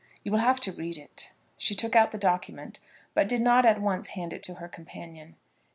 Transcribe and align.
You 0.23 0.31
will 0.31 0.39
have 0.39 0.59
to 0.61 0.71
read 0.71 0.97
it." 0.97 1.31
She 1.59 1.75
took 1.75 1.95
out 1.95 2.09
the 2.09 2.17
document, 2.17 2.79
but 3.13 3.29
did 3.29 3.39
not 3.43 3.67
at 3.67 3.79
once 3.79 4.07
hand 4.17 4.33
it 4.33 4.41
to 4.41 4.55
her 4.55 4.67
companion. 4.67 5.35